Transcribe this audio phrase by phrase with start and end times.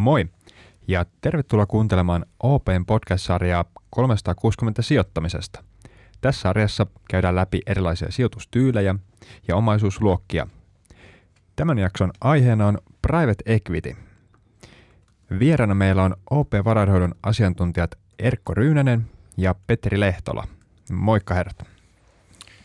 [0.00, 0.28] Moi
[0.88, 5.64] ja tervetuloa kuuntelemaan OPn podcast-sarjaa 360 sijoittamisesta.
[6.20, 8.94] Tässä sarjassa käydään läpi erilaisia sijoitustyylejä
[9.48, 10.46] ja omaisuusluokkia.
[11.56, 13.96] Tämän jakson aiheena on Private Equity.
[15.38, 19.06] Vieraana meillä on OP-varainhoidon asiantuntijat Erkko Ryynänen
[19.36, 20.44] ja Petteri Lehtola.
[20.92, 21.62] Moikka herrat.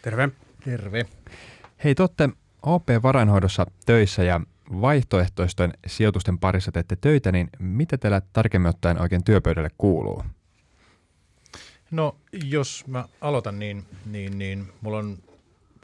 [0.01, 0.29] Terve.
[0.65, 1.05] Terve.
[1.83, 2.29] Hei, totte
[2.63, 4.41] OP-varainhoidossa töissä ja
[4.71, 10.23] vaihtoehtoisten sijoitusten parissa teette töitä, niin mitä teillä tarkemmin ottaen oikein työpöydälle kuuluu?
[11.91, 15.17] No jos mä aloitan, niin, niin, niin mulla, on,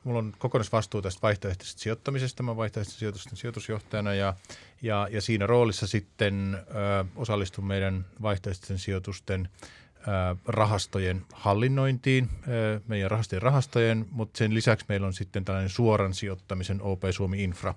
[0.03, 2.44] mulla on kokonaisvastuu tästä vaihtoehtoisesta sijoittamisesta.
[2.44, 4.34] Mä vaihtoehtoisten sijoitusten sijoitusjohtajana ja,
[4.81, 9.50] ja, ja siinä roolissa sitten ö, osallistun meidän vaihtoehtoisten sijoitusten
[9.95, 16.13] ö, rahastojen hallinnointiin, ö, meidän rahastojen rahastojen, mutta sen lisäksi meillä on sitten tällainen suoran
[16.13, 17.73] sijoittamisen OP Suomi Infra,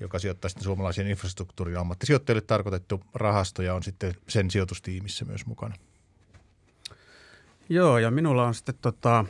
[0.00, 5.74] joka sijoittaa sitten suomalaisen infrastruktuurin ammattisijoittajille tarkoitettu rahasto ja on sitten sen sijoitustiimissä myös mukana.
[7.68, 9.24] Joo, ja minulla on sitten tota,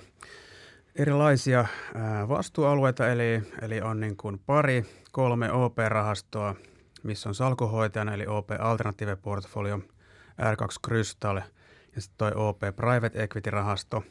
[0.95, 1.67] erilaisia
[2.29, 6.55] vastuualueita, eli, eli on niin kuin pari, kolme OP-rahastoa,
[7.03, 9.79] missä on salkuhoitajana, eli OP Alternative Portfolio,
[10.41, 11.37] R2 Crystal
[11.95, 14.05] ja sitten toi OP Private Equity-rahasto.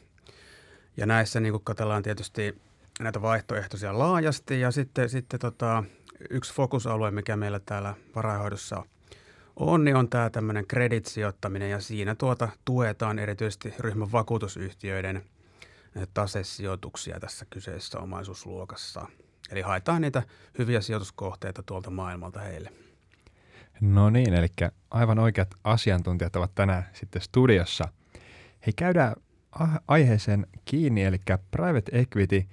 [0.96, 2.60] Ja näissä niin katsellaan tietysti
[3.00, 5.84] näitä vaihtoehtoisia laajasti ja sitten, sitten tota,
[6.30, 8.84] yksi fokusalue, mikä meillä täällä varainhoidossa
[9.56, 17.20] on, niin on tämä tämmöinen kredit-sijoittaminen ja siinä tuota tuetaan erityisesti ryhmän vakuutusyhtiöiden eh, tasesijoituksia
[17.20, 19.06] tässä kyseisessä omaisuusluokassa.
[19.50, 20.22] Eli haetaan niitä
[20.58, 22.72] hyviä sijoituskohteita tuolta maailmalta heille.
[23.80, 24.48] No niin, eli
[24.90, 27.88] aivan oikeat asiantuntijat ovat tänään sitten studiossa.
[28.66, 29.14] Hei, käydään
[29.88, 31.18] aiheeseen kiinni, eli
[31.50, 32.44] private equity,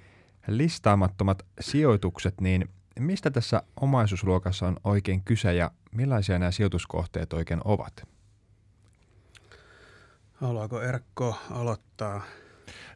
[0.46, 8.08] listaamattomat sijoitukset, niin mistä tässä omaisuusluokassa on oikein kyse ja millaisia nämä sijoituskohteet oikein ovat?
[10.34, 12.22] Haluaako Erkko aloittaa?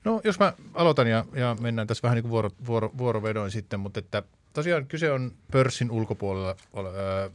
[0.04, 3.80] No jos mä aloitan ja, ja mennään tässä vähän niin kuin vuoro, vuoro, vuorovedoin sitten,
[3.80, 4.22] mutta että
[4.52, 7.30] tosiaan kyse on pörssin ulkopuolella ää,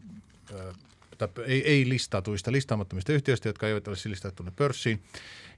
[1.19, 5.03] ää, ei, ei listatuista, listaamattomista yhtiöistä, jotka eivät ole listattu pörssiin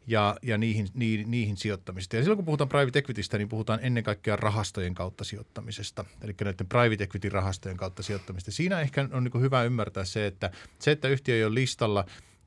[0.07, 2.15] ja, ja niihin, niihin, niihin sijoittamista.
[2.15, 6.67] Ja silloin kun puhutaan private equitystä, niin puhutaan ennen kaikkea rahastojen kautta sijoittamisesta, eli näiden
[6.67, 8.51] private equity-rahastojen kautta sijoittamista.
[8.51, 12.05] Siinä ehkä on niin hyvä ymmärtää se, että se, että yhtiö ei ole listalla,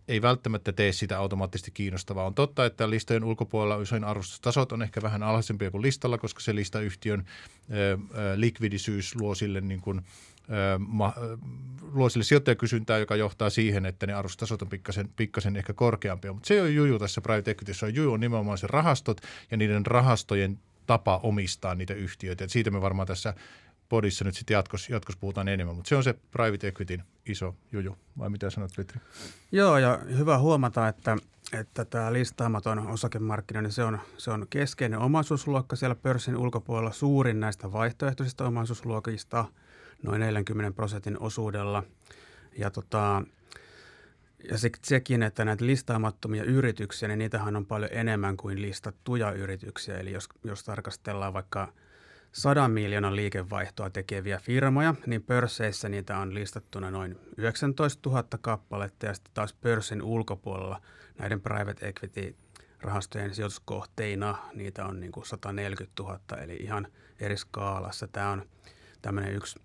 [0.08, 2.26] ei välttämättä tee sitä automaattisesti kiinnostavaa.
[2.26, 6.54] On totta, että listojen ulkopuolella usein arvostustasot on ehkä vähän alhaisempia kuin listalla, koska se
[6.54, 7.24] listayhtiön
[7.72, 7.98] ö, ö,
[8.40, 10.02] likvidisyys luo sille niin kuin,
[11.92, 16.32] luo sille sijoittajakysyntää, joka johtaa siihen, että ne arvostasot on pikkasen, pikkasen ehkä korkeampia.
[16.32, 17.86] Mutta se on juju tässä private equityssä.
[17.86, 22.44] On juju on nimenomaan se rahastot ja niiden rahastojen tapa omistaa niitä yhtiöitä.
[22.44, 23.34] Et siitä me varmaan tässä
[23.88, 27.96] podissa nyt sitten jatkos, jatkos puhutaan enemmän, mutta se on se private equityn iso juju.
[28.18, 29.00] Vai mitä sanot, Petri?
[29.52, 31.16] Joo, ja hyvä huomata, että,
[31.52, 37.40] että tämä listaamaton osakemarkkina, niin se on, se on keskeinen omaisuusluokka siellä pörssin ulkopuolella, suurin
[37.40, 39.44] näistä vaihtoehtoisista omaisuusluokista–
[40.02, 41.82] noin 40 prosentin osuudella.
[42.58, 43.22] Ja, tota,
[44.50, 49.98] ja sekin, että näitä listaamattomia yrityksiä, niin niitähän on paljon enemmän kuin listattuja yrityksiä.
[49.98, 51.72] Eli jos, jos tarkastellaan vaikka
[52.32, 59.14] 100 miljoonan liikevaihtoa tekeviä firmoja, niin pörsseissä niitä on listattuna noin 19 000 kappaletta ja
[59.14, 60.80] sitten taas pörssin ulkopuolella
[61.18, 62.36] näiden private equity
[62.80, 66.86] rahastojen sijoituskohteina niitä on niin kuin 140 000, eli ihan
[67.20, 68.08] eri skaalassa.
[68.08, 68.46] Tämä on
[69.02, 69.58] tämmöinen yksi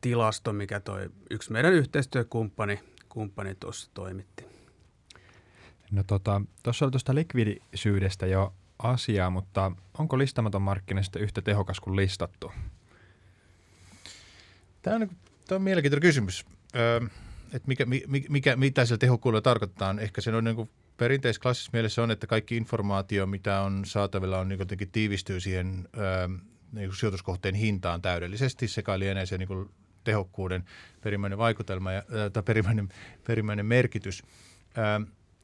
[0.00, 4.44] tilasto, mikä toi yksi meidän yhteistyökumppani kumppani tuossa toimitti.
[5.90, 11.96] No tota, tuossa oli tuosta likvidisyydestä jo asiaa, mutta onko listamaton markkinasta yhtä tehokas kuin
[11.96, 12.52] listattu?
[14.82, 15.08] Tämä on,
[15.46, 16.44] tämä on mielenkiintoinen kysymys.
[16.76, 17.00] Öö,
[17.52, 19.96] että mikä, mikä, mikä, mitä sillä tehokkuudella tarkoittaa.
[20.00, 24.38] Ehkä se on niin kuin perinteisessä klassisessa mielessä on, että kaikki informaatio, mitä on saatavilla,
[24.38, 26.28] on niin jotenkin tiivistyy siihen öö,
[26.72, 28.68] niin kuin sijoituskohteen hintaan täydellisesti.
[28.68, 29.70] Se kai lienee se niin kuin
[30.04, 30.64] tehokkuuden
[31.00, 32.02] perimmäinen vaikutelma ja,
[32.32, 32.88] tai perimmäinen,
[33.26, 34.22] perimmäinen merkitys.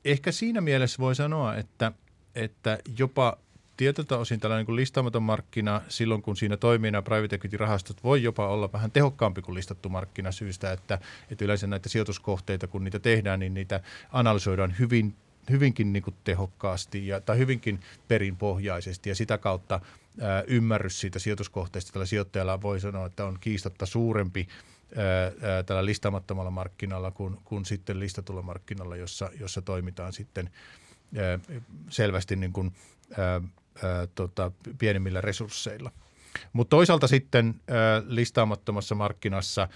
[0.04, 1.92] ehkä siinä mielessä voi sanoa, että,
[2.34, 3.38] että jopa
[3.76, 8.48] tietyltä osin tällainen niin listaamaton markkina silloin, kun siinä toimii nämä private equity-rahastot, voi jopa
[8.48, 10.98] olla vähän tehokkaampi kuin listattu markkina syystä, että,
[11.30, 13.80] että yleensä näitä sijoituskohteita, kun niitä tehdään, niin niitä
[14.12, 15.16] analysoidaan hyvin
[15.50, 19.80] hyvinkin niin kuin tehokkaasti ja, tai hyvinkin perinpohjaisesti ja sitä kautta
[20.46, 24.48] ymmärrys siitä sijoituskohteesta tällä sijoittajalla voi sanoa, että on kiistatta suurempi
[24.96, 30.50] ää, tällä listaamattomalla markkinalla kuin, kuin sitten listatulla markkinalla, jossa, jossa toimitaan sitten
[31.88, 32.72] selvästi niin kuin,
[33.18, 33.40] ää,
[34.14, 35.92] tota, pienemmillä resursseilla.
[36.52, 37.54] Mutta toisaalta sitten
[38.06, 39.68] listaamattomassa markkinassa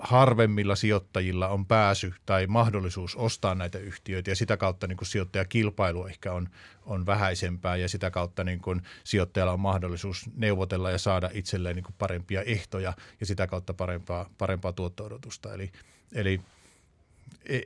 [0.00, 6.32] harvemmilla sijoittajilla on pääsy tai mahdollisuus ostaa näitä yhtiöitä ja sitä kautta niin sijoittajakilpailu ehkä
[6.32, 6.48] on,
[6.86, 11.94] on vähäisempää ja sitä kautta niin kuin sijoittajalla on mahdollisuus neuvotella ja saada itselleen niin
[11.98, 15.54] parempia ehtoja ja sitä kautta parempaa, parempaa tuotto-odotusta.
[15.54, 15.72] Eli,
[16.14, 16.40] eli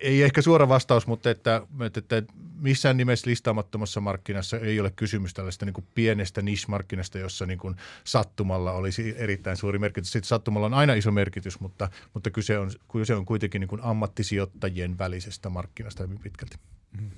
[0.00, 2.22] ei ehkä suora vastaus, mutta että, että
[2.60, 7.76] missään nimessä listaamattomassa markkinassa ei ole kysymys tällaista niin kuin pienestä niche-markkinasta, jossa niin kuin
[8.04, 10.12] sattumalla olisi erittäin suuri merkitys.
[10.12, 13.80] Sitten sattumalla on aina iso merkitys, mutta, mutta kyse, on, kyse on kuitenkin niin kuin
[13.84, 16.56] ammattisijoittajien välisestä markkinasta hyvin pitkälti.
[17.00, 17.10] Mm.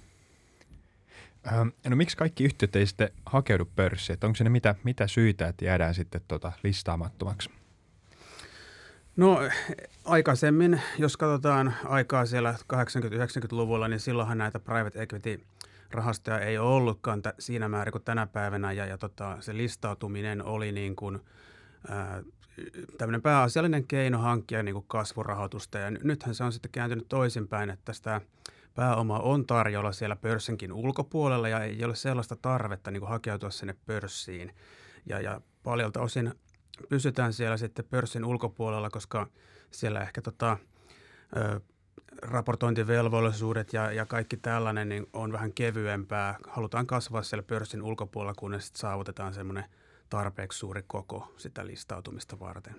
[1.89, 4.19] No miksi kaikki yhtiöt ei sitten hakeudu pörssiin?
[4.25, 7.51] Onko se mitä, mitä syitä, että jäädään sitten tota listaamattomaksi?
[9.17, 9.41] No
[10.05, 15.45] aikaisemmin, jos katsotaan aikaa siellä 80-90-luvulla, niin silloinhan näitä private equity
[15.91, 20.45] rahastoja ei ole ollutkaan t- siinä määrin kuin tänä päivänä ja, ja tota, se listautuminen
[20.45, 21.21] oli niin kuin,
[21.89, 22.23] ää,
[22.99, 27.93] tämmöinen pääasiallinen keino hankkia niin kuin kasvurahoitusta ja nythän se on sitten kääntynyt toisinpäin, että
[27.93, 28.21] sitä
[28.75, 33.75] pääoma on tarjolla siellä pörssinkin ulkopuolella ja ei ole sellaista tarvetta niin kuin hakeutua sinne
[33.87, 34.55] pörssiin.
[35.07, 36.35] Ja, ja paljolta osin
[36.89, 39.27] pysytään siellä sitten pörssin ulkopuolella, koska
[39.71, 40.57] siellä ehkä tota,
[41.37, 41.61] ö,
[42.23, 46.39] raportointivelvollisuudet ja, ja kaikki tällainen niin on vähän kevyempää.
[46.49, 49.65] Halutaan kasvaa siellä pörssin ulkopuolella, kunnes sitten saavutetaan semmoinen
[50.11, 52.75] tarpeeksi suuri koko sitä listautumista varten.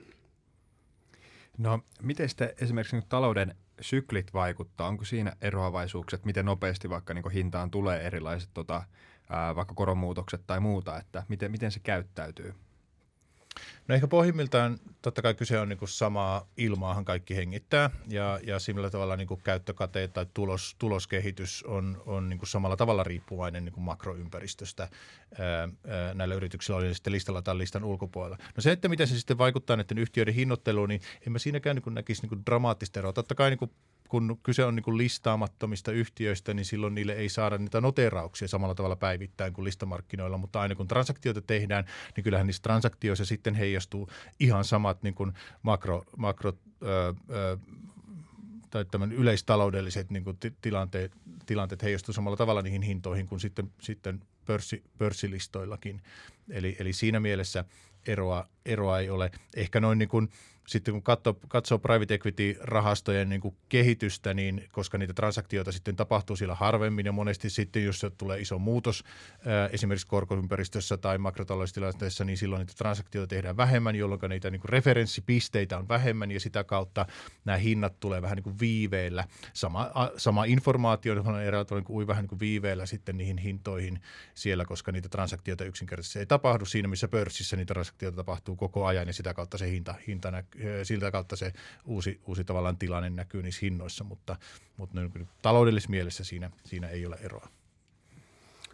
[1.57, 4.87] No, miten sitten esimerkiksi niin talouden syklit vaikuttaa?
[4.87, 8.83] Onko siinä eroavaisuuksia, miten nopeasti vaikka niin hintaan tulee erilaiset tota,
[9.29, 12.53] ää, vaikka koronmuutokset tai muuta, että miten, miten se käyttäytyy?
[13.87, 18.59] No ehkä pohjimmiltaan totta kai kyse on niin kuin samaa ilmaahan kaikki hengittää ja, ja
[18.59, 23.65] sillä tavalla niin kuin käyttökateet tai tulos, tuloskehitys on, on niin kuin samalla tavalla riippuvainen
[23.65, 24.89] niin kuin makroympäristöstä
[25.39, 28.37] ää, ää, näillä yrityksillä oli sitten listalla tai listan ulkopuolella.
[28.55, 31.83] No se, että miten se sitten vaikuttaa näiden yhtiöiden hinnoitteluun, niin en mä siinäkään niin
[31.83, 33.13] kuin näkisi niin kuin dramaattista eroa.
[33.13, 33.71] Totta kai niin kuin
[34.09, 38.95] kun kyse on niin listaamattomista yhtiöistä, niin silloin niille ei saada niitä noterauksia samalla tavalla
[38.95, 44.09] päivittäin kuin listamarkkinoilla, mutta aina kun transaktioita tehdään, niin kyllähän niissä transaktioissa sitten heijastuu
[44.39, 47.57] ihan samat niin kuin makro, makro ö, ö,
[48.69, 51.11] tai tämän yleistaloudelliset niin kuin tilanteet,
[51.45, 56.01] tilanteet heijastuu samalla tavalla niihin hintoihin kuin sitten, sitten pörssi, pörssilistoillakin.
[56.49, 57.65] Eli, eli siinä mielessä
[58.07, 59.31] eroa, eroa ei ole.
[59.55, 60.29] Ehkä noin niin kuin–
[60.67, 66.55] sitten kun katsoo, katsoo private equity-rahastojen niin kehitystä, niin koska niitä transaktioita sitten tapahtuu siellä
[66.55, 69.03] harvemmin ja monesti sitten, jos tulee iso muutos
[69.45, 75.77] ää, esimerkiksi korkoympäristössä tai makrotaloustilanteessa, niin silloin niitä transaktioita tehdään vähemmän, jolloin niitä niin referenssipisteitä
[75.77, 77.05] on vähemmän ja sitä kautta
[77.45, 79.23] nämä hinnat tulee vähän niin kuin viiveellä.
[79.53, 83.99] Sama, a, sama informaatio on eräällä niin kuin vähän niin kuin viiveellä sitten niihin hintoihin
[84.33, 86.25] siellä, koska niitä transaktioita yksinkertaisesti ei
[86.63, 90.85] siinä, missä pörssissä niitä transaktioita tapahtuu koko ajan ja sitä kautta se hinta, hinta näkyy
[90.85, 91.53] siltä kautta se
[91.85, 94.35] uusi, uusi tavallaan tilanne näkyy niissä hinnoissa, mutta,
[94.77, 95.01] mutta
[95.41, 97.47] taloudellisessa mielessä siinä, siinä ei ole eroa.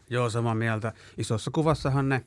[0.09, 0.93] Joo, samaa mieltä.
[1.17, 2.25] Isossa kuvassahan ne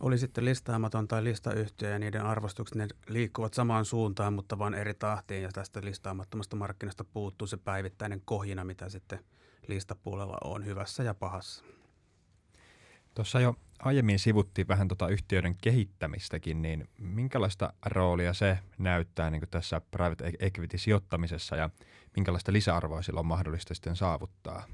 [0.00, 4.94] oli sitten listaamaton tai listayhtiö ja niiden arvostukset, ne liikkuvat samaan suuntaan, mutta vain eri
[4.94, 9.24] tahtiin ja tästä listaamattomasta markkinasta puuttuu se päivittäinen kohina, mitä sitten
[9.68, 11.64] listapuolella on hyvässä ja pahassa.
[13.14, 19.80] Tuossa jo aiemmin sivuttiin vähän tota yhtiöiden kehittämistäkin, niin minkälaista roolia se näyttää niin tässä
[19.90, 21.70] private e- equity-sijoittamisessa ja
[22.16, 24.66] minkälaista lisäarvoa sillä on mahdollista sitten saavuttaa?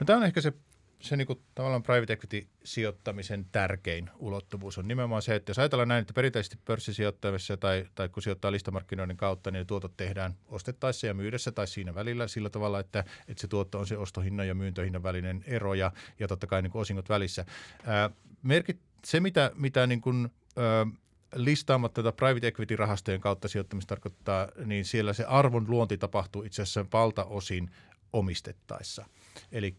[0.00, 0.52] No tämä on ehkä se
[1.00, 6.00] se niin kuin, tavallaan private equity-sijoittamisen tärkein ulottuvuus on nimenomaan se, että jos ajatellaan näin,
[6.00, 11.52] että perinteisesti pörssisijoittamisessa tai, tai kun sijoittaa listamarkkinoiden kautta, niin tuotot tehdään ostettaessa ja myydessä
[11.52, 15.44] tai siinä välillä sillä tavalla, että, että se tuotto on se ostohinnan ja myyntöhinnan välinen
[15.46, 17.44] ero ja, ja totta kai niin kuin osingot välissä.
[17.86, 18.10] Ää,
[18.42, 20.86] merkit, se, mitä, mitä niin kuin, ää,
[21.34, 26.86] listaamatta tätä private equity-rahastojen kautta sijoittamista tarkoittaa, niin siellä se arvon luonti tapahtuu itse asiassa
[26.92, 27.70] valtaosin
[28.12, 29.06] omistettaessa–
[29.52, 29.76] Eli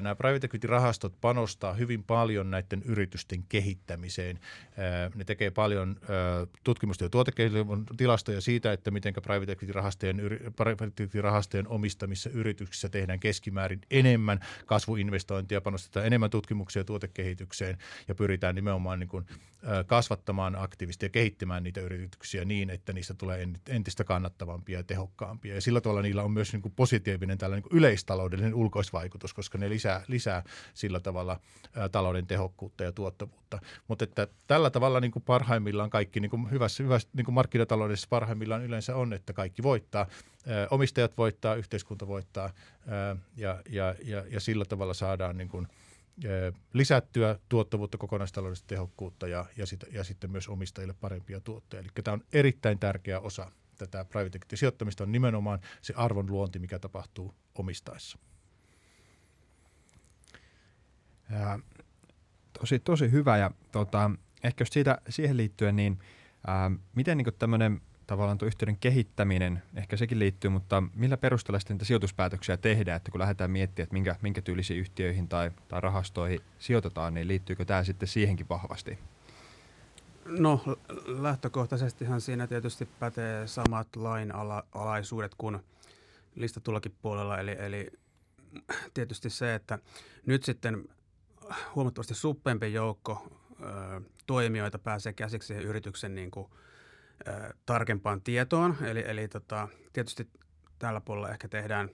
[0.00, 4.40] nämä private equity-rahastot panostaa hyvin paljon näiden yritysten kehittämiseen.
[4.76, 6.08] Ää, ne tekee paljon ää,
[6.64, 7.10] tutkimusta ja
[7.96, 10.20] tilastoja siitä, että miten private equity-rahastojen,
[10.56, 17.78] private equity-rahastojen omistamissa yrityksissä tehdään keskimäärin enemmän kasvuinvestointia, panostetaan enemmän tutkimuksia ja tuotekehitykseen
[18.08, 19.26] ja pyritään nimenomaan niin kuin,
[19.64, 25.54] ää, kasvattamaan aktiivisesti ja kehittämään niitä yrityksiä niin, että niistä tulee entistä kannattavampia ja tehokkaampia.
[25.54, 29.58] Ja sillä tavalla niillä on myös niin kuin positiivinen tällainen niin yleistaloudellinen ulkois ulkoisvaikutus, koska
[29.58, 30.42] ne lisää, lisää
[30.74, 31.40] sillä tavalla
[31.76, 33.58] ä, talouden tehokkuutta ja tuottavuutta.
[33.88, 38.06] Mutta että tällä tavalla niin kuin parhaimmillaan kaikki niin kuin hyvässä, hyvässä niin kuin markkinataloudessa
[38.10, 40.02] parhaimmillaan yleensä on, että kaikki voittaa.
[40.02, 42.50] Ä, omistajat voittaa, yhteiskunta voittaa ä,
[43.36, 45.68] ja, ja, ja, ja sillä tavalla saadaan niin kuin,
[46.72, 51.84] lisättyä tuottavuutta, kokonaistaloudellista tehokkuutta ja, ja, sit, ja sitten myös omistajille parempia tuotteita.
[51.84, 56.78] Eli tämä on erittäin tärkeä osa tätä private equity-sijoittamista on nimenomaan se arvon luonti, mikä
[56.78, 58.18] tapahtuu omistaessa.
[61.30, 61.58] Ja,
[62.60, 64.10] tosi, tosi hyvä ja tota,
[64.44, 65.98] ehkä just siitä, siihen liittyen, niin
[66.46, 71.86] ää, miten niin tämmöinen tavallaan tuo yhtiöiden kehittäminen, ehkä sekin liittyy, mutta millä perusteella sitten
[71.86, 77.14] sijoituspäätöksiä tehdään, että kun lähdetään miettimään, että minkä, minkä tyylisiin yhtiöihin tai, tai rahastoihin sijoitetaan,
[77.14, 78.98] niin liittyykö tämä sitten siihenkin vahvasti?
[80.24, 80.60] No
[81.06, 85.58] lähtökohtaisestihan siinä tietysti pätee samat lainalaisuudet kuin
[86.34, 87.90] listatullakin puolella, eli, eli
[88.94, 89.78] tietysti se, että
[90.26, 90.84] nyt sitten
[91.74, 93.26] huomattavasti suppeampi joukko
[93.60, 96.50] ö, toimijoita pääsee käsiksi siihen yrityksen niin kuin,
[97.28, 98.76] ö, tarkempaan tietoon.
[98.82, 100.30] Eli, eli tota, tietysti
[100.78, 101.90] tällä puolella ehkä tehdään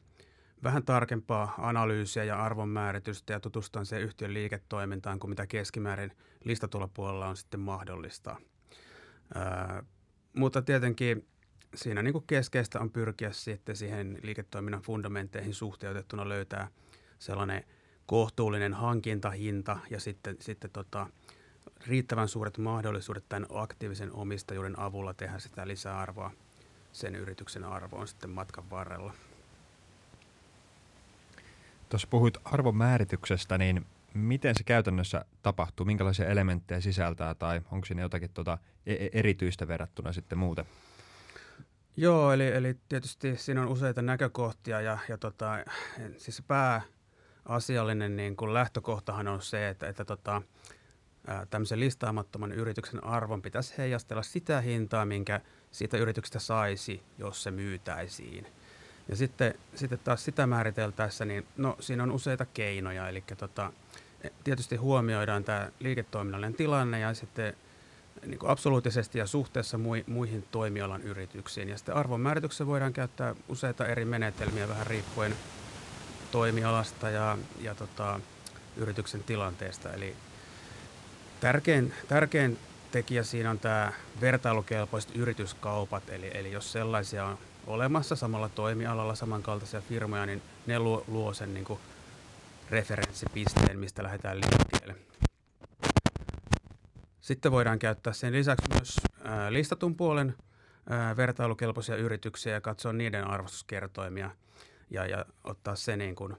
[0.62, 6.12] vähän tarkempaa analyysiä ja arvonmääritystä ja tutustutaan siihen yhtiön liiketoimintaan kuin mitä keskimäärin
[6.44, 8.36] listatulla puolella on sitten mahdollista.
[9.36, 9.82] Ö,
[10.36, 11.28] mutta tietenkin
[11.74, 16.68] siinä niin kuin keskeistä on pyrkiä sitten siihen liiketoiminnan fundamentteihin suhteutettuna löytää
[17.18, 17.64] sellainen–
[18.06, 21.06] kohtuullinen hankintahinta ja sitten, sitten tota,
[21.86, 26.30] riittävän suuret mahdollisuudet tämän aktiivisen omistajuuden avulla tehdä sitä lisäarvoa
[26.92, 29.12] sen yrityksen arvoon sitten matkan varrella.
[31.88, 35.86] Tuossa puhuit arvomäärityksestä, niin miten se käytännössä tapahtuu?
[35.86, 38.58] Minkälaisia elementtejä sisältää tai onko siinä jotakin tuota
[39.12, 40.64] erityistä verrattuna sitten muuten?
[41.96, 45.58] Joo, eli, eli tietysti siinä on useita näkökohtia ja, ja tota,
[46.16, 46.82] siis pää,
[47.46, 50.42] asiallinen niin kuin lähtökohtahan on se, että, että tota,
[51.50, 58.46] tämmöisen listaamattoman yrityksen arvon pitäisi heijastella sitä hintaa, minkä siitä yrityksestä saisi, jos se myytäisiin.
[59.08, 63.72] Ja sitten, sitten taas sitä määriteltäessä, niin no, siinä on useita keinoja, eli tota,
[64.44, 67.56] tietysti huomioidaan tämä liiketoiminnallinen tilanne ja sitten
[68.26, 71.68] niin kuin absoluuttisesti ja suhteessa muihin toimialan yrityksiin.
[71.68, 75.36] Ja sitten arvonmäärityksessä voidaan käyttää useita eri menetelmiä vähän riippuen
[76.26, 78.20] toimialasta ja, ja tota,
[78.76, 79.92] yrityksen tilanteesta.
[79.92, 80.16] Eli
[81.40, 82.58] tärkein, tärkein
[82.90, 89.80] tekijä siinä on tämä vertailukelpoiset yrityskaupat, eli, eli jos sellaisia on olemassa samalla toimialalla samankaltaisia
[89.80, 91.80] firmoja, niin ne luo, luo sen niin kuin
[92.70, 94.94] referenssipisteen, mistä lähdetään liikkeelle.
[97.20, 98.96] Sitten voidaan käyttää sen lisäksi myös
[99.50, 100.34] listatun puolen
[101.16, 104.30] vertailukelpoisia yrityksiä ja katsoa niiden arvostuskertoimia–
[104.90, 106.36] ja, ja ottaa se niin kuin,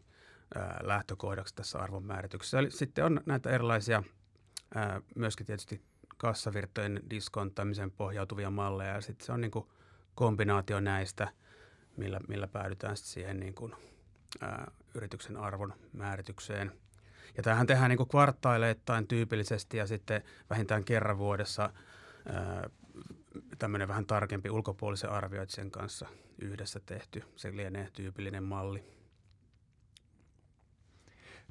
[0.55, 2.59] ää, lähtökohdaksi tässä arvonmäärityksessä.
[2.59, 4.03] Eli sitten on näitä erilaisia
[4.75, 5.81] ää, myöskin tietysti
[6.17, 9.67] kassavirtojen diskontaamisen pohjautuvia malleja ja sitten se on niin kuin
[10.15, 11.27] kombinaatio näistä,
[11.97, 13.75] millä, millä päädytään sitten siihen niin kuin,
[14.41, 16.71] ää, yrityksen arvon määritykseen.
[17.37, 21.69] Ja tämähän tehdään niin kuin kvartaaleittain tyypillisesti ja sitten vähintään kerran vuodessa
[22.25, 22.69] ää,
[23.57, 26.07] tämmöinen vähän tarkempi ulkopuolisen arvioitsijan kanssa
[26.41, 27.23] yhdessä tehty.
[27.35, 28.83] Se lienee tyypillinen malli.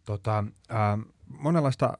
[0.04, 0.98] Tota, äh,
[1.28, 1.98] monenlaista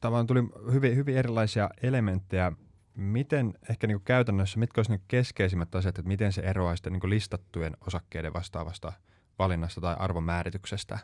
[0.00, 2.52] tavallaan tuli hyvin, hyvin erilaisia elementtejä.
[2.94, 7.10] Miten ehkä niin käytännössä, mitkä olisivat niin keskeisimmät asiat, että miten se eroaa sitten niin
[7.10, 8.92] listattujen osakkeiden vastaavasta
[9.38, 10.98] valinnasta tai arvomäärityksestä?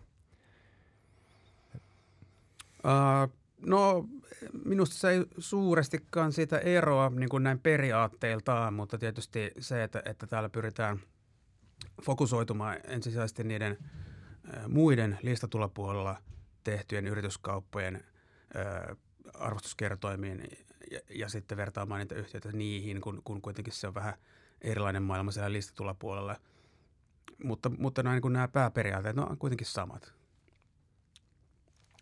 [2.84, 3.32] Uh,
[3.66, 4.09] No
[4.64, 10.26] minusta se ei suurestikaan siitä eroa niin kuin näin periaatteiltaan, mutta tietysti se, että, että
[10.26, 11.00] täällä pyritään
[12.02, 13.78] fokusoitumaan ensisijaisesti niiden
[14.68, 16.16] muiden listatulapuolella
[16.64, 18.04] tehtyjen yrityskauppojen
[19.35, 20.49] arvostuskertoimiin
[20.90, 24.14] ja, ja sitten vertaamaan niitä yhtiöitä niihin, kun, kun kuitenkin se on vähän
[24.61, 26.37] erilainen maailma siellä listatulapuolella.
[27.44, 30.14] Mutta, mutta näin, niin nämä pääperiaatteet no, on kuitenkin samat.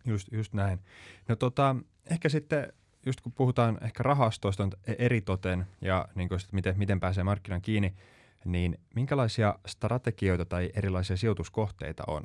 [0.04, 0.80] Just, just näin.
[1.28, 1.76] No tota,
[2.11, 2.73] ehkä sitten
[3.06, 7.62] just kun puhutaan ehkä rahastoista e- eri toten ja niin kuin, miten, miten pääsee markkinan
[7.62, 7.94] kiinni,
[8.44, 12.25] niin minkälaisia strategioita tai erilaisia sijoituskohteita on?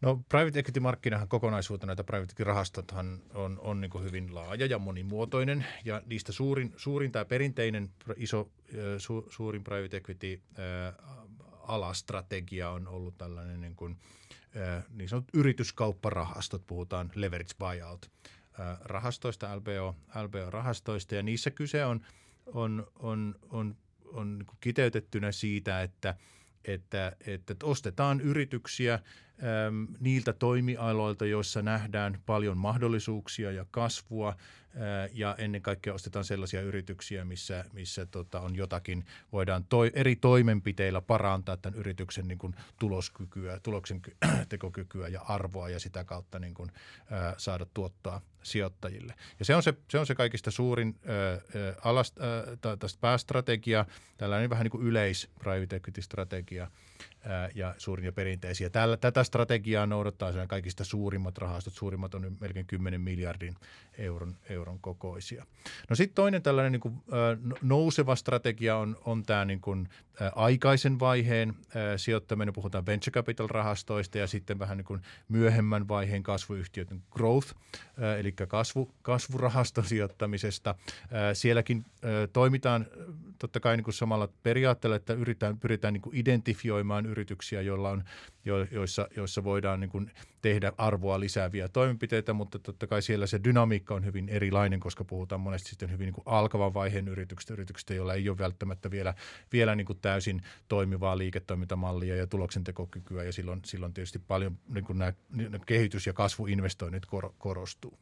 [0.00, 6.02] No private equity-markkinahan kokonaisuutena, näitä private equity-rahastothan on, on niin hyvin laaja ja monimuotoinen ja
[6.06, 8.50] niistä suurin, suurin tämä perinteinen iso,
[8.98, 10.40] su, suurin private equity
[11.62, 13.96] alastrategia on ollut tällainen niin, kuin,
[14.90, 18.10] niin sanotut yrityskaupparahastot, puhutaan leverage buyout
[18.80, 22.00] rahastoista, LBO, LBO-rahastoista ja niissä kyse on,
[22.46, 23.76] on, on, on,
[24.12, 26.14] on niin kiteytettynä siitä, että–
[26.64, 29.00] että, että ostetaan yrityksiä
[30.00, 34.36] niiltä toimialoilta, joissa nähdään paljon mahdollisuuksia ja kasvua
[35.12, 41.00] ja ennen kaikkea ostetaan sellaisia yrityksiä, missä, missä tota, on jotakin, voidaan toi, eri toimenpiteillä
[41.00, 44.02] parantaa tämän yrityksen niin kuin tuloskykyä, tuloksen
[44.48, 46.70] tekokykyä ja arvoa ja sitä kautta niin kuin,
[47.10, 49.14] ää, saada tuottaa sijoittajille.
[49.38, 51.14] Ja se on se, se, on se kaikista suurin ää,
[51.84, 53.86] alast, ää, päästrategia,
[54.18, 56.70] tällainen vähän niin kuin yleis private equity-strategia
[57.54, 58.70] ja suurin ja perinteisiä.
[58.70, 61.74] Tällä, tätä strategiaa noudattaa sen kaikista suurimmat rahastot.
[61.74, 63.54] Suurimmat on melkein 10 miljardin
[63.98, 65.46] euron, euron kokoisia.
[65.90, 69.88] No sitten toinen tällainen niin kuin, ää, nouseva strategia on, on tämä niin kuin,
[70.34, 71.54] aikaisen vaiheen
[71.96, 72.54] sijoittaminen.
[72.54, 77.54] Puhutaan venture capital-rahastoista ja sitten vähän niin kuin myöhemmän vaiheen kasvuyhtiöiden growth,
[78.18, 80.74] eli kasvu, kasvurahaston sijoittamisesta.
[81.32, 81.84] Sielläkin
[82.32, 82.86] toimitaan
[83.38, 88.04] totta kai niin kuin samalla periaatteella, että yritetään, pyritään niin kuin identifioimaan yrityksiä, joilla on,
[88.44, 90.10] jo, joissa, joissa voidaan niin kuin
[90.42, 95.40] tehdä arvoa lisääviä toimenpiteitä, mutta totta kai siellä se dynamiikka on hyvin erilainen, koska puhutaan
[95.40, 99.14] monesti sitten hyvin niin kuin alkavan vaiheen yrityksistä, yrityksistä, joilla ei ole välttämättä vielä,
[99.52, 104.98] vielä niin kuin täysin toimivaa liiketoimintamallia ja tuloksentekokykyä, ja silloin, silloin tietysti paljon niin kuin
[104.98, 105.12] nämä
[105.66, 107.98] kehitys- ja kasvuinvestoinnit kor, korostuu.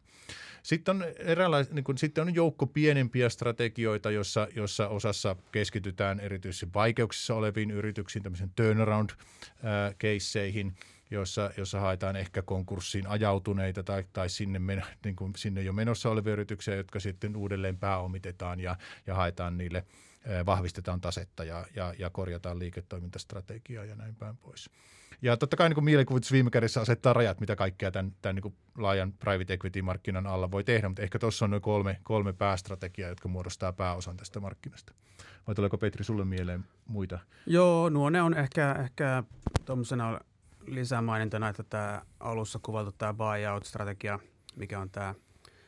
[0.63, 6.69] Sitten on, eräänlais, niin kuin, sitten on joukko pienempiä strategioita, jossa, jossa osassa keskitytään erityisesti
[6.75, 8.51] vaikeuksissa oleviin yrityksiin, tämmöisen
[10.31, 10.75] turnaround-keisseihin,
[11.11, 16.11] jossa, jossa haetaan ehkä konkurssiin ajautuneita tai, tai sinne, men, niin kuin sinne jo menossa
[16.11, 19.85] olevia yrityksiä, jotka sitten uudelleen pääomitetaan ja, ja haetaan niille,
[20.47, 24.71] vahvistetaan tasetta ja, ja, ja korjataan liiketoimintastrategiaa ja näin päin pois.
[25.23, 29.13] Ja totta kai niin mielikuvitus viime kädessä asettaa rajat, mitä kaikkea tämän, tämän niin laajan
[29.13, 33.73] private equity-markkinan alla voi tehdä, mutta ehkä tuossa on noin kolme, kolme päästrategiaa, jotka muodostaa
[33.73, 34.93] pääosan tästä markkinasta.
[35.47, 37.19] Vai tuleeko Petri sulle mieleen muita?
[37.47, 39.23] Joo, nuo ne on ehkä, ehkä
[39.65, 40.21] tuommoisena
[40.67, 44.19] lisämainintana, että tämä alussa kuvattu tämä buyout-strategia,
[44.57, 45.15] mikä on tämä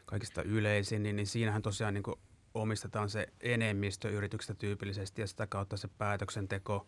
[0.05, 2.05] kaikista yleisin, niin, niin siinähän tosiaan niin
[2.55, 6.87] omistetaan se enemmistö yrityksestä tyypillisesti ja sitä kautta se päätöksenteko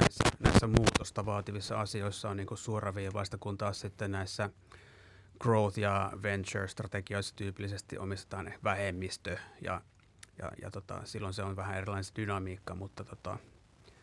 [0.00, 4.50] näissä, näissä muutosta vaativissa asioissa on niin suoraviivaista, kun taas sitten näissä
[5.44, 9.80] growth- ja venture-strategioissa tyypillisesti omistetaan vähemmistö ja,
[10.38, 13.38] ja, ja tota, silloin se on vähän erilainen dynamiikka, mutta tota,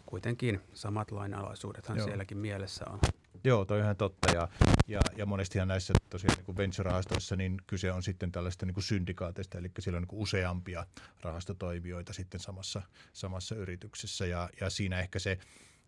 [0.06, 2.08] kuitenkin samat lainalaisuudethan Joo.
[2.08, 3.00] sielläkin mielessä on.
[3.44, 4.32] Joo, toi on ihan totta.
[4.32, 4.48] Ja,
[4.88, 9.58] ja, ja monestihan näissä tosiaan niin venture-rahastoissa niin kyse on sitten tällaista niin kuin syndikaateista,
[9.58, 10.86] eli siellä on niin kuin useampia
[11.22, 12.82] rahastotoimijoita sitten samassa,
[13.14, 14.26] samassa yrityksessä.
[14.26, 15.38] Ja, ja siinä ehkä se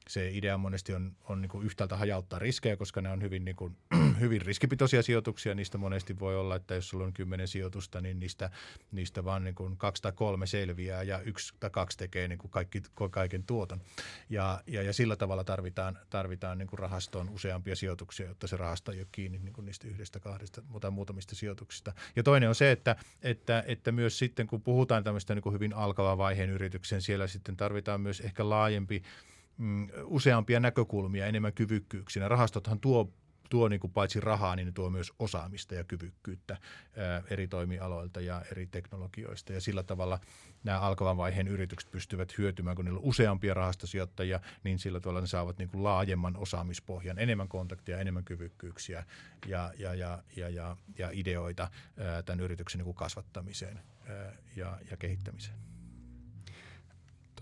[0.09, 3.55] se idea monesti on, on niin kuin yhtäältä hajauttaa riskejä, koska ne on hyvin, niin
[3.55, 3.77] kuin,
[4.19, 5.55] hyvin riskipitoisia sijoituksia.
[5.55, 8.49] Niistä monesti voi olla, että jos sulla on kymmenen sijoitusta, niin niistä,
[8.91, 12.51] niistä vaan niin kuin kaksi tai kolme selviää ja yksi tai kaksi tekee niin kuin
[12.51, 13.81] kaikki, kaiken tuoton.
[14.29, 18.91] Ja, ja, ja sillä tavalla tarvitaan, tarvitaan niin kuin rahastoon useampia sijoituksia, jotta se rahasto
[18.91, 21.93] ei ole kiinni niin kuin niistä yhdestä, kahdesta tai muutamista sijoituksista.
[22.15, 25.73] Ja toinen on se, että, että, että myös sitten kun puhutaan tämmöistä niin kuin hyvin
[25.73, 29.03] alkavan vaiheen yrityksen, siellä sitten tarvitaan myös ehkä laajempi–
[29.57, 32.27] mm, useampia näkökulmia, enemmän kyvykkyyksiä.
[32.27, 33.11] Rahastothan tuo
[33.49, 36.57] tuo niin kuin paitsi rahaa, niin ne tuo myös osaamista ja kyvykkyyttä
[36.97, 39.53] ää, eri toimialoilta ja eri teknologioista.
[39.53, 40.19] Ja sillä tavalla
[40.63, 45.27] nämä alkavan vaiheen yritykset pystyvät hyötymään, kun niillä on useampia rahastosijoittajia, niin sillä tavalla ne
[45.27, 49.05] saavat niin kuin laajemman osaamispohjan, enemmän kontaktia, enemmän kyvykkyyksiä
[49.47, 54.77] ja, ja, ja, ja, ja, ja ideoita ää, tämän yrityksen niin kuin kasvattamiseen ää, ja,
[54.91, 55.74] ja kehittämiseen.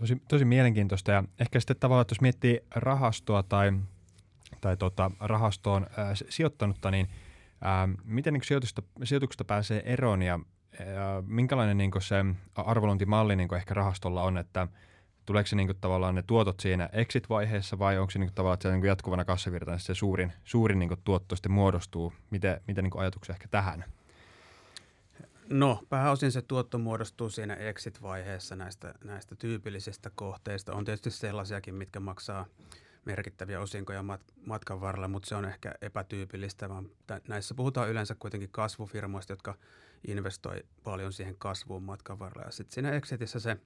[0.00, 3.72] Tosi, tosi mielenkiintoista ja ehkä sitten tavallaan, että jos miettii rahastoa tai,
[4.60, 7.08] tai tota, rahastoon ää, sijoittanutta, niin
[7.60, 10.40] ää, miten niin sijoituksesta, sijoituksesta pääsee eroon ja
[10.78, 14.68] ää, minkälainen niin se arvolointimalli niin ehkä rahastolla on, että
[15.26, 18.76] tuleeko se niin tavallaan ne tuotot siinä exit-vaiheessa vai onko se niin tavallaan, että se
[18.76, 22.12] niin jatkuvana kassavirtana se suurin, suurin niin tuotto sitten muodostuu?
[22.30, 23.84] Miten, miten niin ajatuksia ehkä tähän?
[25.50, 30.72] No, pääosin se tuotto muodostuu siinä exit-vaiheessa näistä, näistä tyypillisistä kohteista.
[30.72, 32.46] On tietysti sellaisiakin, mitkä maksaa
[33.04, 36.90] merkittäviä osinkoja mat- matkan varrella, mutta se on ehkä epätyypillistä, vaan
[37.28, 39.54] näissä puhutaan yleensä kuitenkin kasvufirmoista, jotka
[40.08, 42.50] investoi paljon siihen kasvuun matkan varrella.
[42.50, 43.56] Sitten siinä exitissä se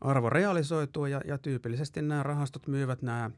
[0.00, 3.30] arvo realisoituu ja, ja tyypillisesti nämä rahastot myyvät nämä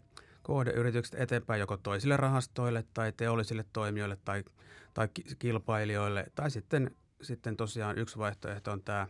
[0.43, 4.45] kohdeyritykset eteenpäin joko toisille rahastoille tai teollisille toimijoille tai,
[4.95, 6.91] tai kilpailijoille tai sitten
[7.23, 9.07] sitten tosiaan yksi vaihtoehto on tämä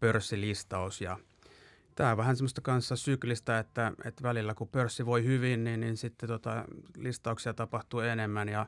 [0.00, 1.18] pörssilistaus ja
[1.94, 5.96] Tämä on vähän semmoista kanssa syklistä, että, että välillä kun pörssi voi hyvin, niin, niin
[5.96, 6.64] sitten tota,
[6.96, 8.66] listauksia tapahtuu enemmän ja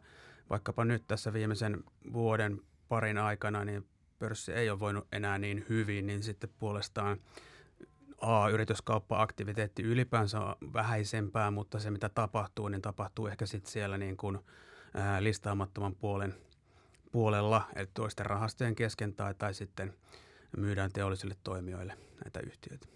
[0.51, 3.87] vaikkapa nyt tässä viimeisen vuoden parin aikana, niin
[4.19, 7.21] pörssi ei ole voinut enää niin hyvin, niin sitten puolestaan
[8.21, 14.39] A-yrityskauppa-aktiviteetti ylipäänsä on vähäisempää, mutta se mitä tapahtuu, niin tapahtuu ehkä sitten siellä niin kuin,
[14.95, 16.35] ää, listaamattoman puolen
[17.13, 19.95] puolella, eli toisten rahastojen kesken tai, tai sitten
[20.57, 22.87] myydään teollisille toimijoille näitä yhtiöitä.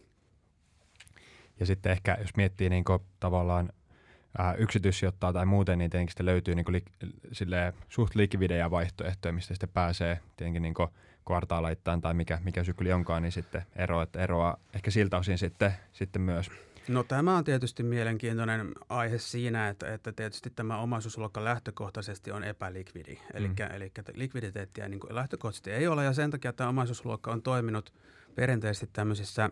[1.61, 3.73] Ja sitten ehkä, jos miettii niin kuin, tavallaan
[4.38, 6.85] ää, yksityissijoittaa tai muuten, niin tietenkin sitten löytyy niin kuin, li,
[7.88, 10.75] suht likvidejä vaihtoehtoja, mistä sitten pääsee tietenkin niin
[11.27, 15.75] kvartaaleittain tai mikä, mikä sykli onkaan, niin sitten ero, että eroa ehkä siltä osin sitten,
[15.92, 16.51] sitten myös.
[16.90, 23.18] No tämä on tietysti mielenkiintoinen aihe siinä, että, että tietysti tämä omaisuusluokka lähtökohtaisesti on epälikvidi.
[23.35, 23.55] Eli, mm.
[23.74, 27.92] eli likviditeettiä niin kuin lähtökohtaisesti ei ole ja sen takia tämä omaisuusluokka on toiminut
[28.35, 29.50] perinteisesti tämmöisissä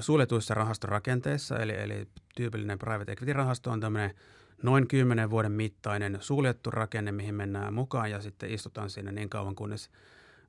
[0.00, 4.14] suljetuissa rahastorakenteissa, eli, eli tyypillinen private equity-rahasto on tämmöinen
[4.62, 9.54] noin 10 vuoden mittainen suljettu rakenne, mihin mennään mukaan ja sitten istutaan siinä niin kauan,
[9.54, 9.90] kunnes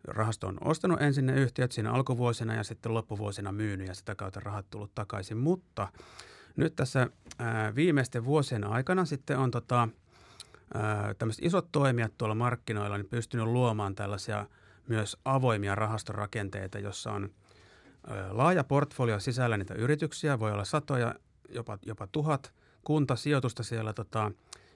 [0.07, 4.39] rahasto on ostanut ensin ne yhtiöt siinä alkuvuosina ja sitten loppuvuosina myynyt ja sitä kautta
[4.39, 5.37] rahat tullut takaisin.
[5.37, 5.87] Mutta
[6.55, 9.89] nyt tässä ää, viimeisten vuosien aikana sitten on tota,
[11.17, 14.45] tämmöiset isot toimijat tuolla markkinoilla niin pystynyt luomaan tällaisia
[14.87, 17.29] myös avoimia rahastorakenteita, jossa on
[18.07, 21.15] ää, laaja portfolio sisällä niitä yrityksiä, voi olla satoja,
[21.49, 24.31] jopa, jopa tuhat kunta sijoitusta siellä tota,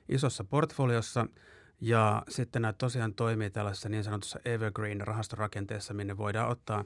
[0.10, 1.26] isossa portfoliossa–
[1.82, 6.86] ja sitten nämä tosiaan toimii tällaisessa niin sanotussa evergreen-rahastorakenteessa, minne voidaan ottaa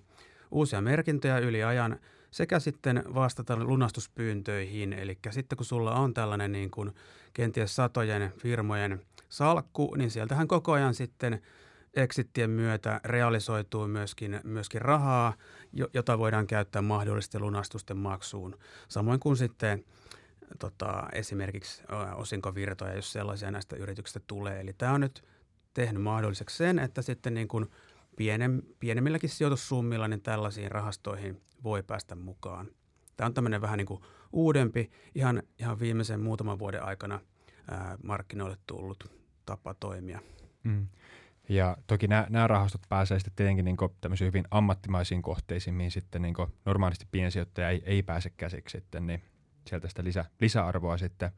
[0.52, 2.00] uusia merkintöjä yli ajan
[2.32, 4.94] sekä sitten vastata lunastuspyyntöihin.
[4.94, 6.92] Eli sitten kun sulla on tällainen niin kuin
[7.34, 11.42] kenties satojen firmojen salkku, niin sieltähän koko ajan sitten
[11.94, 15.34] exittien myötä realisoituu myöskin, myöskin rahaa,
[15.94, 18.58] jota voidaan käyttää mahdollisesti lunastusten maksuun.
[18.88, 19.86] Samoin kuin sitten
[20.60, 21.84] tota, esimerkiksi
[22.16, 24.60] osinkovirtoja, jos sellaisia näistä yrityksistä tulee.
[24.60, 25.24] Eli tämä on nyt
[25.74, 27.66] tehnyt mahdolliseksi sen, että sitten niin kuin
[28.16, 32.68] pienem, pienemmilläkin sijoitussummilla niin tällaisiin rahastoihin voi päästä mukaan.
[33.18, 34.02] Tämä on tämmöinen vähän niin kuin
[34.34, 37.20] uudempi, ihan, ihan viimeisen muutaman vuoden aikana
[37.72, 39.12] ää, markkinoille tullut
[39.46, 40.20] tapa toimia.
[40.64, 40.88] Mm.
[41.50, 46.22] Ja toki nämä, nämä rahastot pääsee sitten tietenkin niin tämmöisiin hyvin ammattimaisiin kohteisiin, mihin sitten
[46.22, 46.36] niin
[46.66, 49.24] normaalisti piensijoittaja ei, ei pääse käsiksi sitten, niin
[49.67, 51.32] sieltä sitä lisä, lisäarvoa sitten,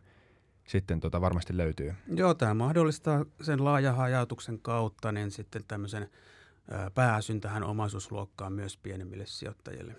[0.67, 1.93] sitten tota varmasti löytyy.
[2.15, 6.09] Joo, tämä mahdollistaa sen laajan hajautuksen kautta niin sitten tämmöisen
[6.95, 9.95] pääsyn tähän omaisuusluokkaan myös pienemmille sijoittajille.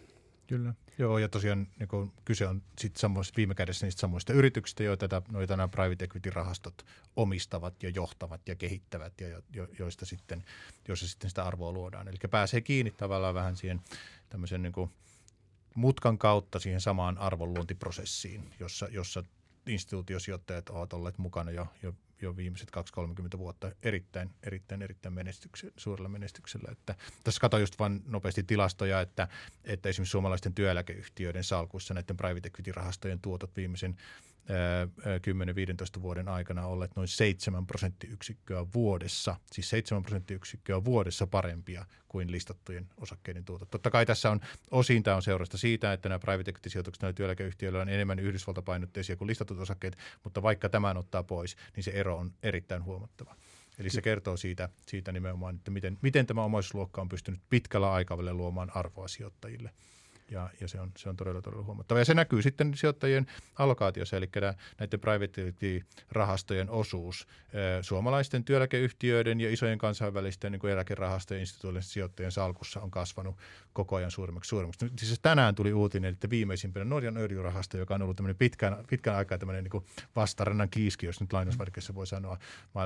[0.46, 0.74] Kyllä.
[0.98, 5.22] Joo, ja tosiaan niin kun kyse on sit samoista, viime kädessä niistä samoista yrityksistä, joita,
[5.32, 6.84] noita nämä private equity-rahastot
[7.16, 10.44] omistavat ja johtavat ja kehittävät ja jo, joista sitten,
[10.88, 12.08] joissa sitten sitä arvoa luodaan.
[12.08, 13.80] Eli pääsee kiinni tavallaan vähän siihen
[14.28, 14.90] tämmöisen niin kuin–
[15.74, 19.22] mutkan kautta siihen samaan arvonluontiprosessiin, jossa, jossa
[19.66, 22.70] instituutiosijoittajat ovat olleet mukana jo, jo, jo viimeiset
[23.36, 26.68] 2-30 vuotta erittäin, erittäin, erittäin menestykse, suurella menestyksellä.
[26.72, 29.28] Että, tässä katsoin just vain nopeasti tilastoja, että,
[29.64, 33.96] että esimerkiksi suomalaisten työeläkeyhtiöiden salkuissa näiden private equity-rahastojen tuotot viimeisen
[35.98, 42.88] 10-15 vuoden aikana olleet noin 7 prosenttiyksikköä vuodessa, siis 7 prosenttiyksikköä vuodessa parempia kuin listattujen
[42.96, 43.70] osakkeiden tuotot.
[43.70, 47.80] Totta kai tässä on osin tämä on seurasta siitä, että nämä private equity-sijoitukset näillä työeläkeyhtiöillä
[47.80, 52.32] on enemmän Yhdysvaltapainotteisia kuin listatut osakkeet, mutta vaikka tämän ottaa pois, niin se ero on
[52.42, 53.36] erittäin huomattava.
[53.78, 58.34] Eli se kertoo siitä, siitä nimenomaan, että miten, miten tämä omaisuusluokka on pystynyt pitkällä aikavälillä
[58.34, 59.70] luomaan arvoa sijoittajille–
[60.30, 61.98] ja, ja se, on, se on todella, todella huomattava.
[61.98, 63.26] Ja se näkyy sitten sijoittajien
[63.58, 64.30] allokaatiossa, eli
[64.78, 65.52] näiden private
[66.12, 67.26] rahastojen osuus
[67.82, 73.38] suomalaisten työeläkeyhtiöiden ja isojen kansainvälisten niin eläkerahastojen instituutioiden sijoittajien salkussa on kasvanut
[73.72, 74.86] koko ajan suuremmaksi suuremmaksi.
[74.98, 79.38] Siis tänään tuli uutinen, että viimeisimpänä Norjan öljyrahasto, joka on ollut tämmöinen pitkän, pitkän aikaa
[79.38, 79.84] tämmöinen niin
[80.16, 82.38] vastarannan kiiski, jos nyt lainausvarkessa voi sanoa,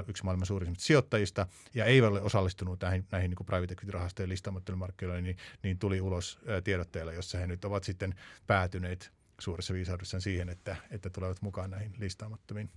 [0.06, 5.36] yksi maailman suurimmista sijoittajista, ja ei ole osallistunut näihin, näihin niin private equity-rahastojen listaamattomille niin,
[5.62, 8.14] niin tuli ulos tiedotteella, jossa jossa he nyt ovat sitten
[8.46, 12.70] päätyneet suuressa viisaudessaan siihen, että, että tulevat mukaan näihin listaamattomiin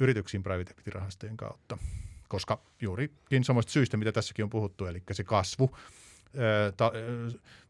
[0.00, 1.78] yrityksiin private equity-rahastojen kautta.
[2.28, 5.76] Koska juurikin samoista syistä, mitä tässäkin on puhuttu, eli se kasvu,
[6.76, 6.92] ta,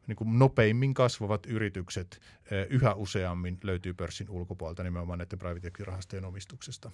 [0.07, 2.21] niin kuin nopeimmin kasvavat yritykset
[2.69, 6.91] yhä useammin löytyy pörssin ulkopuolelta nimenomaan näiden private equity-rahastojen omistuksesta.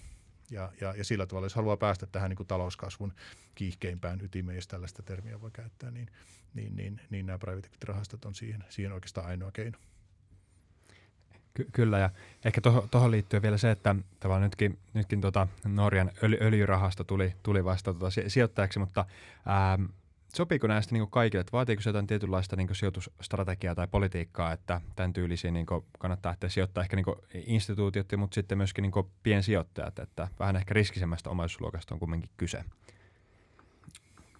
[0.50, 3.12] Ja, ja, ja sillä tavalla, jos haluaa päästä tähän niin kuin talouskasvun
[3.54, 6.10] kiihkeimpään ytimeen, jos tällaista termiä voi käyttää, niin,
[6.54, 9.78] niin, niin, niin nämä private rahastot on siihen, siihen oikeastaan ainoa keino.
[11.54, 12.10] Ky- kyllä, ja
[12.44, 17.64] ehkä tuohon liittyy vielä se, että tavallaan nytkin, nytkin tota Norjan öljy, öljyrahasto tuli, tuli
[17.64, 19.04] vasta tota sijoittajaksi, mutta
[19.46, 19.78] ää,
[20.36, 25.12] sopiiko näistä niin kaikille, että vaatiiko se jotain tietynlaista niin sijoitusstrategiaa tai politiikkaa, että tämän
[25.12, 25.66] tyylisiä niin
[25.98, 27.06] kannattaa lähteä sijoittaa ehkä niin
[27.46, 32.64] instituutiot, mutta sitten myöskin niin piensijoittajat, että vähän ehkä riskisemmästä omaisuusluokasta on kumminkin kyse.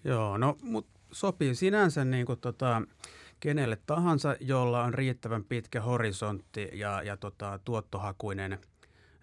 [0.04, 2.82] Joo, no mutta sopii sinänsä niin kuin tota,
[3.40, 8.58] kenelle tahansa, jolla on riittävän pitkä horisontti ja, ja tota, tuottohakuinen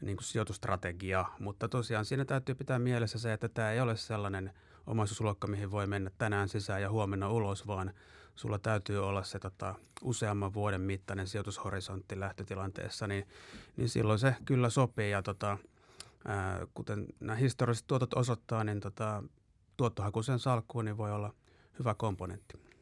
[0.02, 1.26] niin kuin sijoitustrategia.
[1.40, 4.52] Mutta tosiaan siinä täytyy pitää mielessä se, että tämä ei ole sellainen
[4.88, 7.94] omaisuusluokka, mihin voi mennä tänään sisään ja huomenna ulos, vaan
[8.36, 13.28] sulla täytyy olla se tota, useamman vuoden mittainen sijoitushorisontti lähtötilanteessa, niin,
[13.78, 15.12] niin silloin se kyllä sopii.
[15.12, 15.58] Ja tota,
[16.26, 19.24] ää, kuten nämä historialliset tuotot osoittaa, niin tota,
[19.78, 21.34] tuottohakuisen salkkuun niin voi olla
[21.80, 22.73] hyvä komponentti.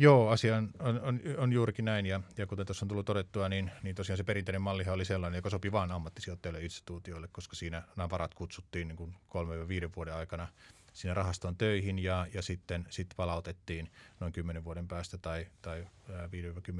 [0.00, 3.70] Joo, asia on, on, on juurikin näin ja, ja kuten tuossa on tullut todettua, niin,
[3.82, 8.10] niin tosiaan se perinteinen mallihan oli sellainen, joka sopi vain ammattisijoittajille instituutioille, koska siinä nämä
[8.10, 10.48] varat kutsuttiin niin kuin kolme viiden vuoden aikana
[10.92, 15.86] sinne rahastoon töihin ja, ja sitten sit palautettiin noin 10 vuoden päästä tai, tai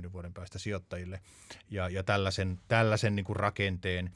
[0.07, 1.21] 5-10 vuoden päästä sijoittajille.
[1.71, 4.13] Ja, ja tällaisen, tällaisen niin kuin rakenteen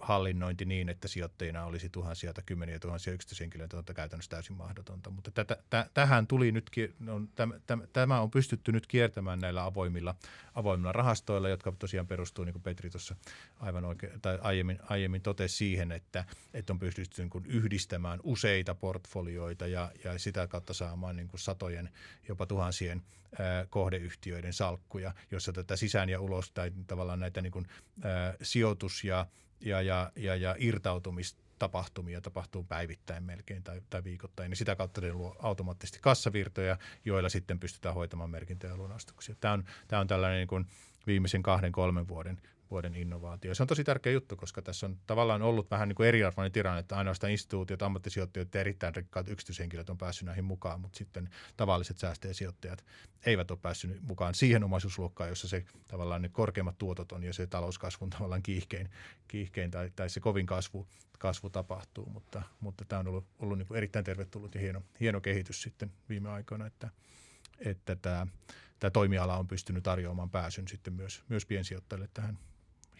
[0.00, 5.10] hallinnointi niin, että sijoittajina olisi tuhansia tai kymmeniä tuhansia yksityishenkilöitä on käytännössä täysin mahdotonta.
[5.10, 6.70] Mutta tätä, täh, tähän tuli nyt,
[7.08, 10.14] on, täm, täm, tämä on pystytty nyt kiertämään näillä avoimilla,
[10.54, 13.16] avoimilla rahastoilla, jotka tosiaan perustuu, niin kuin Petri tuossa
[13.60, 16.24] aivan oikein, tai aiemmin, aiemmin totesi siihen, että,
[16.54, 21.40] että on pystytty niin kuin yhdistämään useita portfolioita ja, ja sitä kautta saamaan niin kuin
[21.40, 21.90] satojen,
[22.28, 23.02] jopa tuhansien
[23.70, 27.66] kohdeyhtiöiden salkkuja, jossa tätä sisään ja ulos tai tavallaan näitä niin kuin,
[28.02, 29.26] ää, sijoitus- ja,
[29.60, 35.00] ja, ja, ja, ja irtautumista tapahtumia tapahtuu päivittäin melkein tai, tai viikoittain, niin sitä kautta
[35.00, 39.34] ne luo automaattisesti kassavirtoja, joilla sitten pystytään hoitamaan merkintöjä lunastuksia.
[39.40, 40.66] Tämä on, tämä on tällainen niin kuin
[41.06, 43.54] viimeisen kahden, kolmen vuoden vuoden innovaatio.
[43.54, 46.80] Se on tosi tärkeä juttu, koska tässä on tavallaan ollut vähän niin kuin eriarvoinen tilanne,
[46.80, 51.98] että ainoastaan instituutiot, ammattisijoittajat ja erittäin rikkaat yksityishenkilöt on päässyt näihin mukaan, mutta sitten tavalliset
[51.98, 52.84] säästäjäsijoittajat
[53.26, 57.46] eivät ole päässyt mukaan siihen omaisuusluokkaan, jossa se tavallaan ne korkeimmat tuotot on ja se
[57.46, 58.90] talouskasvun tavallaan kiihkein,
[59.28, 60.86] kiihkein tai, tai se kovin kasvu,
[61.18, 65.20] kasvu tapahtuu, mutta, mutta tämä on ollut, ollut niin kuin erittäin tervetullut ja hieno, hieno
[65.20, 66.90] kehitys sitten viime aikoina, että,
[67.58, 68.26] että tämä,
[68.78, 72.38] tämä toimiala on pystynyt tarjoamaan pääsyn sitten myös, myös piensijoittajille tähän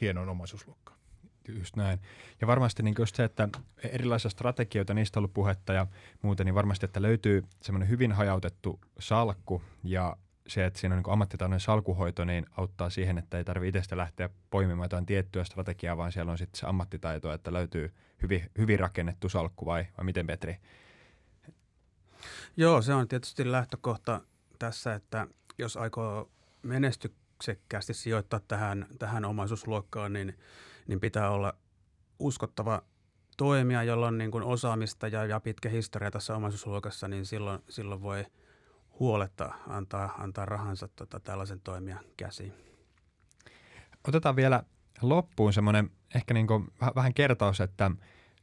[0.00, 1.00] hienoon omaisuusluokkaan.
[1.48, 2.00] Just näin.
[2.40, 3.48] Ja varmasti niin just se, että
[3.82, 5.86] erilaisia strategioita, niistä on ollut puhetta ja
[6.22, 11.12] muuten, niin varmasti, että löytyy semmoinen hyvin hajautettu salkku ja se, että siinä on niin
[11.12, 16.12] ammattitaitoinen salkuhoito, niin auttaa siihen, että ei tarvitse itsestä lähteä poimimaan jotain tiettyä strategiaa, vaan
[16.12, 20.56] siellä on sitten se ammattitaito, että löytyy hyvin, hyvin rakennettu salkku vai, vai miten Petri?
[22.56, 24.20] Joo, se on tietysti lähtökohta
[24.58, 25.26] tässä, että
[25.58, 26.30] jos aikoo
[26.62, 27.14] menesty,
[27.46, 30.38] menestyksekkäästi sijoittaa tähän, tähän omaisuusluokkaan, niin,
[30.86, 31.54] niin pitää olla
[32.18, 32.82] uskottava
[33.36, 38.02] toimija, jolla on niin kuin osaamista ja, ja pitkä historia tässä omaisuusluokassa, niin silloin, silloin
[38.02, 38.26] voi
[38.98, 42.52] huoletta antaa, antaa rahansa tota, tällaisen toimijan käsiin.
[44.08, 44.62] Otetaan vielä
[45.02, 47.90] loppuun semmoinen ehkä niin kuin vähän kertaus, että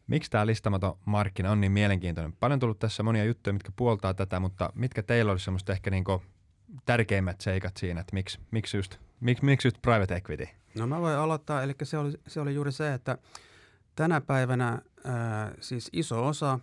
[0.08, 2.34] miksi tämä listamaton markkina on niin mielenkiintoinen.
[2.34, 6.04] Paljon tullut tässä monia juttuja, mitkä puoltaa tätä, mutta mitkä teillä olisi semmoista ehkä niin
[6.04, 6.22] kuin
[6.86, 10.48] tärkeimmät seikat siinä, että miksi, miksi, just, miksi, miksi just private equity?
[10.78, 13.18] No mä voin aloittaa, eli se oli, se oli juuri se, että
[13.96, 16.60] tänä päivänä ää, siis iso osa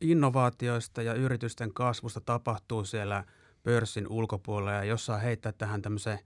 [0.00, 3.24] innovaatioista ja yritysten kasvusta tapahtuu siellä
[3.62, 6.18] pörssin ulkopuolella ja jos saa heittää tähän tämmöisen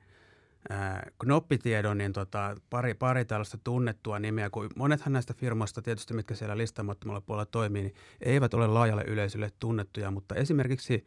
[1.19, 6.57] knoppitiedon, niin tota, pari, pari tällaista tunnettua nimeä, kun monethan näistä firmoista tietysti, mitkä siellä
[6.57, 11.07] listaamattomalla puolella toimii, niin eivät ole laajalle yleisölle tunnettuja, mutta esimerkiksi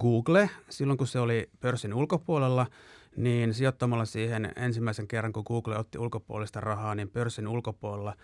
[0.00, 2.66] Google, silloin kun se oli pörssin ulkopuolella,
[3.16, 8.16] niin sijoittamalla siihen ensimmäisen kerran, kun Google otti ulkopuolista rahaa, niin pörssin ulkopuolella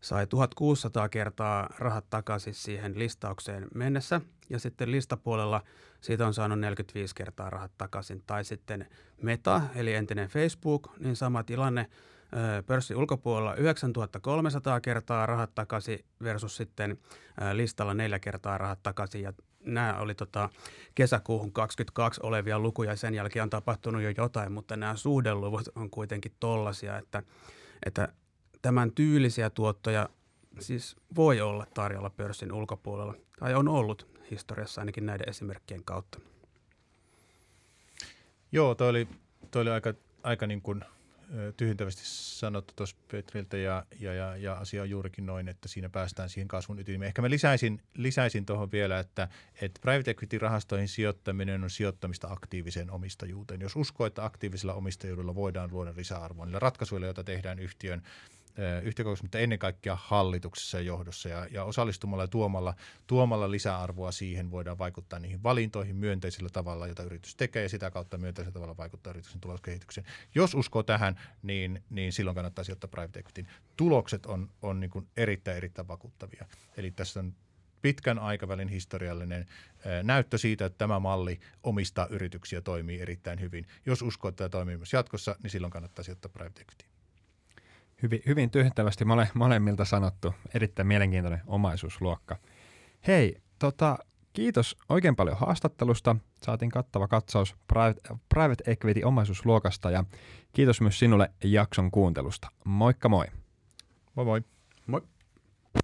[0.00, 4.20] sai 1600 kertaa rahat takaisin siihen listaukseen mennessä.
[4.50, 5.62] Ja sitten listapuolella
[6.00, 8.22] siitä on saanut 45 kertaa rahat takaisin.
[8.26, 8.86] Tai sitten
[9.22, 11.86] Meta, eli entinen Facebook, niin sama tilanne
[12.66, 16.98] pörssin ulkopuolella 9300 kertaa rahat takaisin versus sitten
[17.52, 19.22] listalla neljä kertaa rahat takaisin.
[19.22, 19.32] Ja
[19.66, 20.48] nämä oli tota
[20.94, 26.32] kesäkuuhun 22 olevia lukuja, sen jälkeen on tapahtunut jo jotain, mutta nämä suhdeluvut on kuitenkin
[26.40, 27.22] tollaisia, että,
[27.86, 28.08] että
[28.62, 30.08] tämän tyylisiä tuottoja
[30.60, 36.20] siis voi olla tarjolla pörssin ulkopuolella, tai on ollut historiassa ainakin näiden esimerkkien kautta.
[38.52, 39.08] Joo, toi oli,
[39.50, 40.84] toi oli aika, aika niin kuin–
[41.56, 46.28] tyhjentävästi sanottu tuossa Petriltä ja, ja, ja, ja asia on juurikin noin, että siinä päästään
[46.28, 47.06] siihen kasvun ytimeen.
[47.06, 49.28] Ehkä mä lisäisin, lisäisin tuohon vielä, että,
[49.60, 53.60] että private equity-rahastoihin sijoittaminen on sijoittamista aktiiviseen omistajuuteen.
[53.60, 58.02] Jos uskoo, että aktiivisella omistajuudella voidaan luoda lisäarvoa, niillä ratkaisuilla, joita tehdään yhtiön
[58.82, 61.28] yhtiökokouksessa, mutta ennen kaikkea hallituksessa ja johdossa.
[61.28, 62.74] Ja, ja osallistumalla ja tuomalla,
[63.06, 68.18] tuomalla lisäarvoa siihen voidaan vaikuttaa niihin valintoihin myönteisellä tavalla, jota yritys tekee, ja sitä kautta
[68.18, 70.06] myönteisellä tavalla vaikuttaa yrityksen tuloskehitykseen.
[70.34, 73.48] Jos uskoo tähän, niin, niin silloin kannattaa sijoittaa private equityin.
[73.76, 76.46] Tulokset on, on niin erittäin, erittäin vakuuttavia.
[76.76, 77.34] Eli tässä on
[77.82, 79.46] pitkän aikavälin historiallinen
[80.02, 83.66] näyttö siitä, että tämä malli omistaa yrityksiä toimii erittäin hyvin.
[83.86, 86.95] Jos uskoo, että tämä toimii myös jatkossa, niin silloin kannattaa sijoittaa private equity.
[88.02, 90.34] Hyvin, hyvin tyhjentävästi mole, molemmilta sanottu.
[90.54, 92.36] Erittäin mielenkiintoinen omaisuusluokka.
[93.06, 93.98] Hei, tota,
[94.32, 96.16] kiitos oikein paljon haastattelusta.
[96.42, 100.04] Saatiin kattava katsaus Private, private Equity omaisuusluokasta ja
[100.52, 102.48] kiitos myös sinulle jakson kuuntelusta.
[102.64, 103.26] Moikka moi!
[104.14, 104.42] Moi moi!